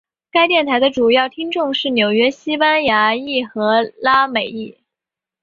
[0.31, 4.79] 该电台的主要听众是纽约的西班牙裔和拉美裔。